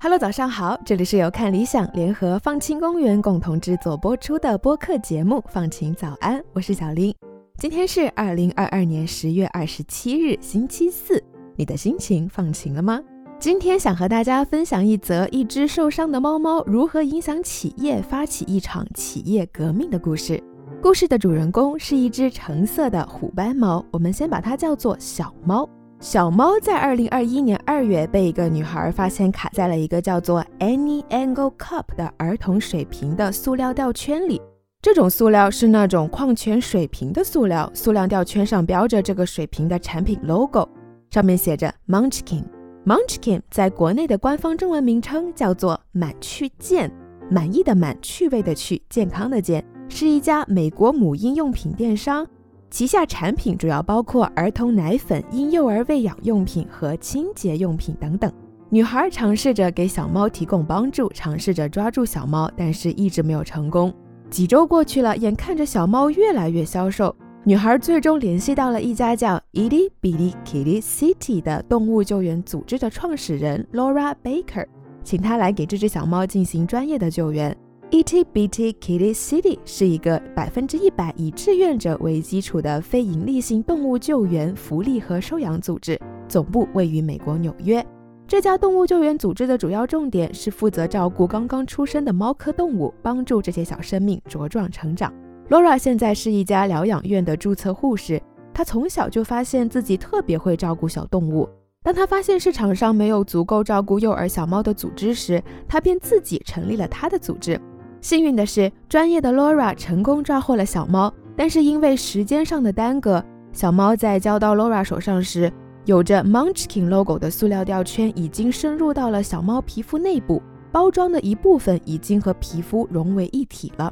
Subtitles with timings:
[0.00, 7.14] Hello，早上好，这里是由看理想联合放晴公园共同制作播出的播客节目《放晴早安》，我是小林。
[7.58, 11.22] 今天是二零二二年十月二十七日，星期四，
[11.56, 13.00] 你的心情放晴了吗？
[13.40, 20.42] 今天想和大家分享一则一只受伤的猫猫如何影响企业发起一场企业革命的故事。
[20.82, 25.68] 故事的主人公是一只橙色的虎斑猫，我们先把它叫做小猫。
[26.00, 34.42] 小猫在2021年2月被一个女孩发现卡在了一个叫做 Any Angle Cup 的儿童水瓶的塑料吊圈里。
[34.82, 40.68] 这种塑料是那种矿泉水瓶的塑料，塑料吊圈上标着这个水瓶的产品 logo，
[41.10, 42.57] 上面写着 Munchkin。
[42.88, 46.90] Munchkin 在国内的官方中文名称叫做“满趣健”，
[47.30, 52.26] 满意的满，趣味的趣，健康的健，是一家美国母婴用品电商，
[52.70, 58.32] 旗下产品主要包括儿童奶粉、婴幼儿喂养用品和清洁用品等等。
[58.70, 63.92] 女孩尝试着给小猫提供帮助，尝试着抓住小猫，但是一直没有成功。
[64.30, 67.14] 几周过去了，眼看着小猫越来越消瘦。
[67.44, 74.66] 女孩最终联系到了一家叫 Eti Bitty Kitty City 的动物救援组织的创始人 Laura Baker，
[75.04, 77.56] 请她来给这只小猫进行专业的救援。
[77.90, 87.84] e t Bitty Kitty City 是一个百分之一百以志愿者为基础的非营利性动物救援、福利和收养组织，总部位于美国纽约。
[88.26, 95.10] 这家动物救援组织的主要重点是负责照顾刚刚出生的猫科动物，帮助这些小生命茁壮成长。
[95.50, 98.20] l a u r a 现在是一家疗养院的注册护士。
[98.52, 101.48] 她从小就发现自己特别会照顾小动物。
[101.82, 107.58] 当她发现市场上没有足够照顾幼儿小猫的组织时，她便自己成立了她的组织。
[108.02, 115.50] 幸运的是，专业的 l a u r a 成功抓获了小猫，但是因为时间上的耽搁，小猫在交到 l a u r a 手上时，
[115.86, 123.90] 有着 Munchkin logo 的塑料吊圈已经深入到了小猫皮肤内部，包装的一部分已经和皮肤融为一体了。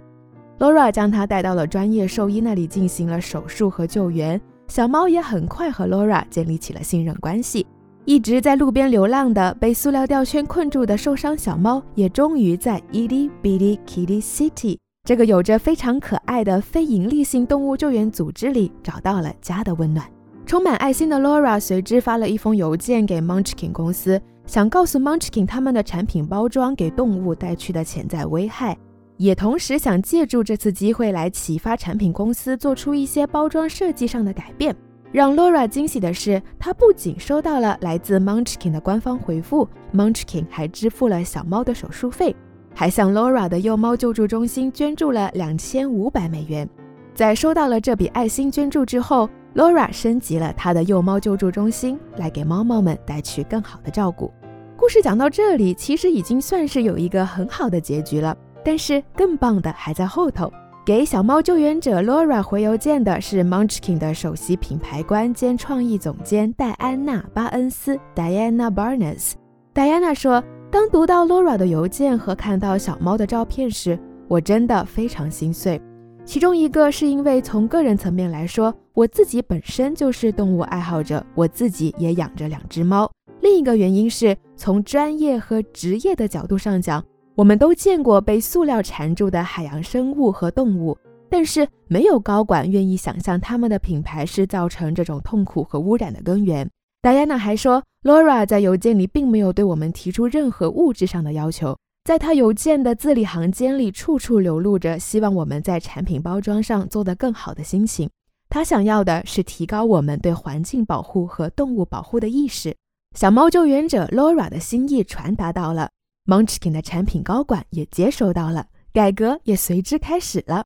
[0.59, 7.67] l a u r a 将它带到了专业兽医那里进行了手术和救援，小猫也很快和 l a u r a 建立起了信任关系。
[8.07, 20.07] 一直在路边流浪的、被塑料吊圈困住的受伤小猫，也终于在 Eddie Billy Kitty City 这个有着非常可爱的非营利性动物救援组织里找到了家的温暖。
[20.47, 28.79] 充满爱心的 l a u r a 随之发了一封邮件给 Munchkin 公司，想告诉 Munchkin 他们的产品包装给动物带去的潜在危害。
[29.19, 34.75] 也同时想借助这次机会来启发产品公司做出一些包装设计上的改变。
[35.13, 42.35] 让 Laura 惊喜的是，她不仅收到了来自 Munchkin 的官方回复，Munchkin 还支付了小猫的手术费，
[42.75, 46.69] 还向 Laura 的幼猫救助中心捐助了两千五百美元。
[47.15, 54.31] 在收到了这笔爱心捐助之后，Laura 升级了他的幼猫救助中心，来给猫猫们带去更好的照顾。
[54.77, 58.37] 故事讲到这里，其实已经算是有一个很好的结局了。
[58.67, 60.53] 但是更棒的还在后头。
[60.85, 69.35] 给小猫救援者 Laura 回邮件的是 Munchkin 的首席品牌官兼创意总监戴安娜·巴恩斯 （Diana Barnes）。
[69.73, 75.81] 戴安娜说：“当读到 Laura 的邮件和看到小猫的照片时，我真的非常心碎。
[76.25, 83.07] 其中一个是因为从个人层面来说，我自己本身就是动物爱好者，我自己也养着两只猫；
[83.43, 87.01] 另一个原因是从专业和职业的角度上讲。”
[87.37, 90.97] 我们都见过被塑料缠住的海洋生物和动物，
[91.29, 96.67] 但是没有高管愿意想象他们的品牌是造成这种痛苦和污染的根源。
[97.03, 108.09] 达安娜还说，l a u r a 在邮件里并没有对我们提出任何物质上的要求，在她邮件的字里行间里，处处流露着希望我们在产品包装上做得更好的心情。
[108.49, 112.75] 她想要的是提高我们对环境保护和动物保护的意识。
[113.15, 115.91] 小猫救援者 Laura 的心意传达到了。
[116.29, 120.65] Munchkin 的产品高管也接收到了，改革也随之开始了。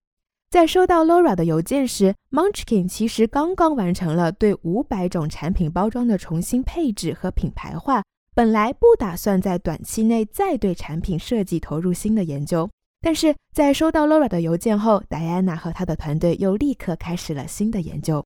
[0.51, 8.03] 在收到 Laura 的邮件时，Munchkin 其实刚刚完成了对五百种产品包装的重新配置和品牌化。
[8.35, 12.69] 本来不打算在短期内再对产品设计投入新的研究，
[13.03, 18.25] 但是在收到 Laura 的邮件后，戴安娜和她的团队又立刻开始了新的研究。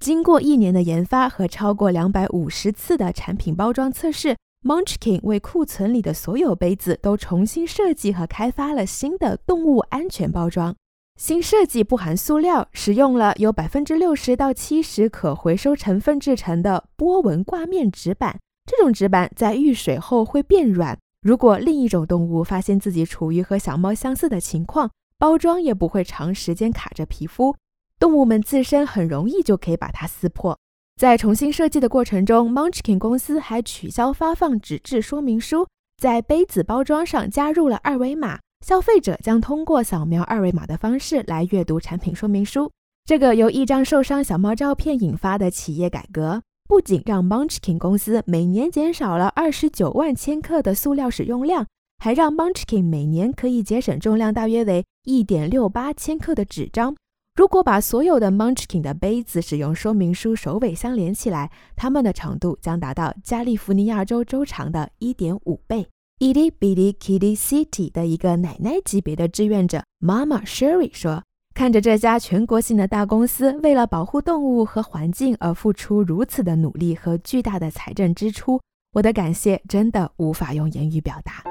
[0.00, 4.36] 经过一年的研发和超过两百五十次的产品包装测试。
[4.66, 10.74] Munchkin 为库存里的所有杯子都重新设计和开发了新的动物安全包装。
[11.16, 18.40] 新设计不含塑料，使用了由百分之六十到七十可回收成分制成的波纹挂面纸板。
[18.64, 20.98] 这种纸板在遇水后会变软。
[21.20, 27.54] 如果另一种动物发现自己处于和小猫相似的情况，包装也不会长时间卡着皮肤。
[28.00, 30.58] 动物们自身很容易就可以把它撕破。
[30.96, 35.66] 在重新设计的过程中，Munchkin 公司还取消发放纸质说明书，
[35.98, 42.70] 在杯子包装上加入了二维码，消费者将通过扫描二维码的方式来阅读产品说明书。
[43.04, 51.66] 这个由一张受伤小猫照片引发的企业改革，不仅让 Munchkin 公司每年减少了二十九万千克的塑料使用量，
[51.98, 56.94] 还让 Munchkin 每年可以节省重量大约为一点六八千克的纸张。
[57.36, 65.88] 如果把所有的 Munchkin 的杯子使用说明书首尾相连起来，它们的长度将达到加利福尼亚州周长的一点五倍。
[66.20, 71.24] i 利比 y Kitty City 的一个奶奶级别的志愿者 Mama Sherry 说
[71.56, 78.60] ：“看着这家全国性的大公司为了保护动物和环境而付出如此的努力和巨大的财政支出，
[78.92, 81.42] 我的感谢真的无法用言语表达。”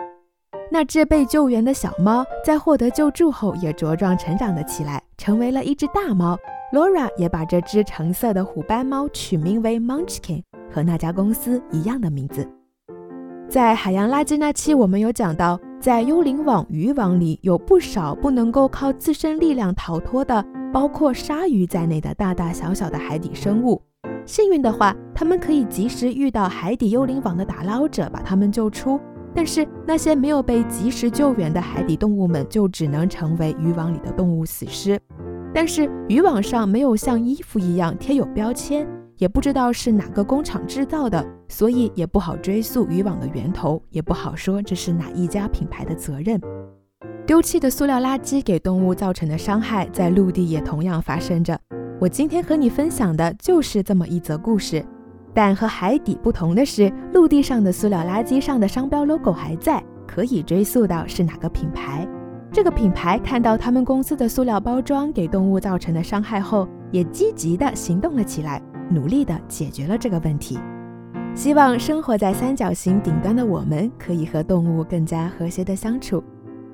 [0.73, 6.35] 那只被救援的小猫，在获得救助后也茁壮成长了起来，成为了一只大猫。
[6.73, 10.41] Laura 也把这只橙色的虎斑猫取名为 Munchkin，
[10.73, 12.49] 和那家公司一样的名字。
[13.47, 20.43] 在海洋垃圾那期，我们有讲到，在幽灵网渔网里有不少不能够靠自身力量逃脱的，
[20.73, 23.79] 包括鲨鱼在内的大大小小的海底生物。
[24.25, 28.99] 幸运的话，他们可以及时遇到海底幽灵网的打捞者，把他们救出。
[29.35, 35.00] 但是那些没有被及时救援的海底动物们，就只能成为渔网里的动物死尸。
[35.53, 38.88] 但是渔网上没有像衣服一样贴有标签，
[39.18, 46.39] 也不知道是哪个工厂制造的，所以也不好追溯渔网的源头，也不好说这是哪一家品牌的责任。
[47.25, 51.57] 丢弃的塑料垃圾给动物造成的伤害，在陆地也同样发生着。
[52.00, 54.83] 我今天和你分享的就是这么一则故事。
[55.33, 62.07] 但和海底不同的是，陆地上的塑料垃圾上的商标 logo 还在，可以追溯到是哪个品牌。
[62.51, 70.59] 这个品牌看到他们公司的塑料包装给动物造成的伤害后，也积极地行动了起来，努力地解决了这个问题。
[71.33, 76.24] 希望生活在三角形顶端的我们可以和动物更加和谐地相处，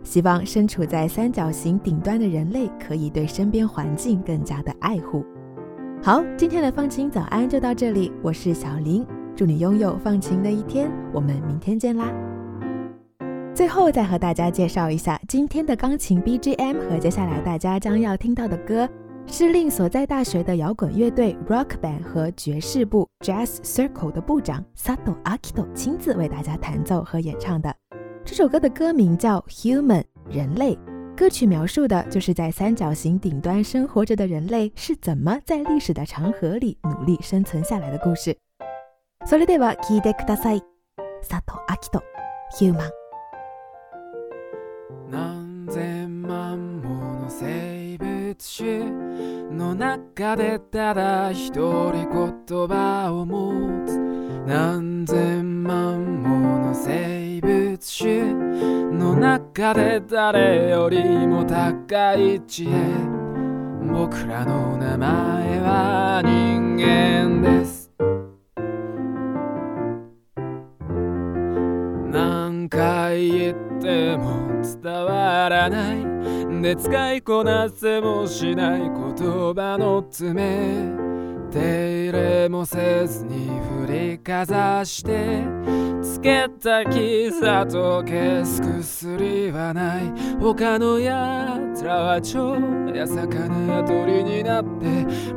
[0.04, 5.24] 希望身处在三角形顶端的人类可以对身边环境更加的爱护。
[6.02, 9.06] 好，今天的放晴早安就到这里，我是小林，
[9.36, 12.06] 祝你拥有放晴的一天，我们明天见啦。
[13.54, 18.88] 最后再和大家介绍一下今天的钢琴 BGM 和接下来大家将要听到的歌，
[19.28, 27.76] 是令所在大学的摇滚乐队 Rock Band 和爵士部 Jazz Circle 的部长 Sato Akito 亲自为大家弹奏和演唱的。
[28.24, 30.80] 这首歌的歌名叫《Human》，人类。
[31.20, 38.38] 歌曲描述的就是在三角形顶端生活着的人类是怎么在历史的长河里努力生存下来的故事。
[39.28, 40.62] それでは聞いてください。
[41.22, 42.02] 佐藤キト、
[42.58, 42.90] ヒューマン。
[45.12, 48.86] 何千万もの生物種
[49.58, 52.08] の中でただ一人
[52.48, 53.98] 言葉を持つ
[54.48, 58.49] 何千万もの生物種
[59.20, 62.68] 中で誰よりも高い位置へ
[63.92, 67.92] 僕らの名前は人間です
[72.10, 74.50] 何回言っても
[74.82, 76.06] 伝わらない
[76.62, 78.88] で使いこなせもしない言
[79.54, 81.09] 葉の爪
[81.52, 81.60] 手
[82.04, 83.50] 入れもせずに
[83.86, 85.42] 振りかざして
[86.04, 92.54] つけた傷と消す薬はない他のやつらは蝶
[92.94, 94.86] や魚や鳥になって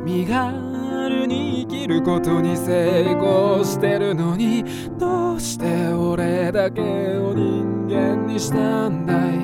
[0.03, 4.63] 身軽に生きることに成功してるのに
[4.99, 6.79] どうして俺だけ
[7.17, 9.41] を人間にしたんだい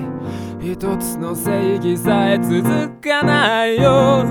[0.62, 2.62] 一つの正義さえ続
[3.02, 4.24] かないよ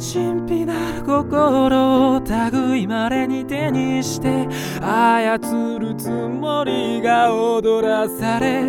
[0.00, 2.20] 神秘なる心を
[2.52, 4.46] 類まれに手にして
[4.80, 8.62] 操るつもりが踊らされ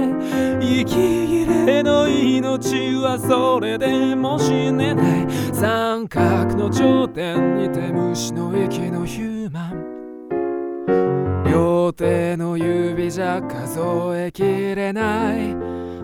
[0.59, 13.79] 息切れの命はそれでも死ねない三角の頂点にて虫の息のヒューマン両手の指じゃ数
[14.15, 15.55] えきれない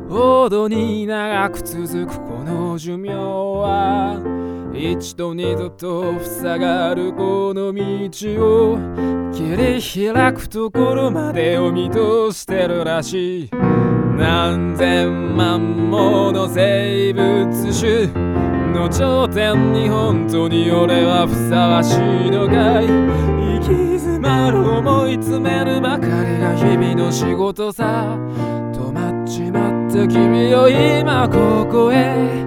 [0.08, 4.22] ほどに長く続くの寿命は
[4.74, 9.58] 一度二度と塞がるこの道を切
[10.06, 13.50] り開くところまでを見通してるらしい
[14.18, 18.08] 何千万もの生物種
[18.74, 23.68] の頂点に本当に俺はふさわしいのかい行き
[24.00, 28.16] 詰まる思い詰めるばかりが日々の仕事さ
[29.96, 32.44] と君を今ここへ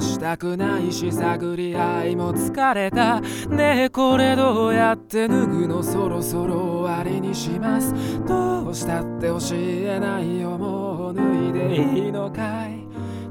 [0.00, 7.92] したくないし探り合いも疲れたねえこれどうやって脱ぐのそろそろ終わりにします
[8.24, 12.84] どうしたって教えないよもう脱いでいいのかい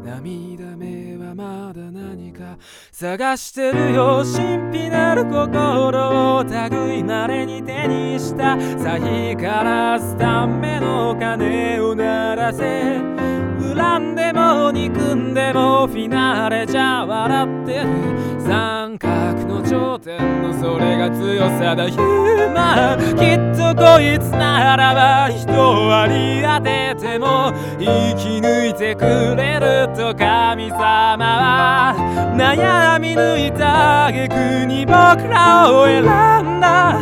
[0.04, 0.97] 涙目
[1.38, 2.58] まだ何か
[2.92, 13.00] 探してるよ神秘なる心を類いまれに手にしたさからすための鐘を鳴らせ
[13.76, 17.88] 恨んでも憎んでもフィナーレじゃ笑ってる
[18.42, 27.84] 三角の頂点のそれが強さだヒューマンきっとこいつならば人割り当てても生
[28.16, 29.02] き抜いてく
[29.36, 30.16] れると
[30.48, 31.94] 神様は
[32.38, 34.36] 悩み抜いた挙句
[34.66, 34.94] に僕
[35.28, 36.06] らを選ん
[36.62, 37.02] だ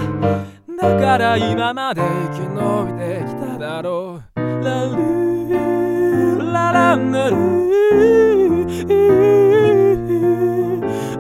[0.82, 2.56] だから今まで生き延
[2.88, 4.98] びてきただろうラル
[6.52, 7.36] ラランラル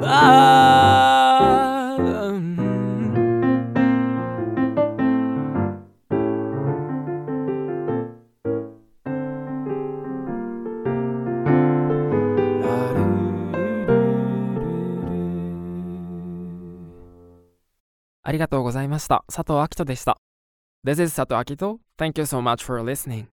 [0.07, 1.14] ああ
[18.27, 19.23] ありがとうございました。
[19.27, 20.17] 佐藤明人でした。
[20.83, 23.34] This is 佐藤 t o Thank you so much for listening.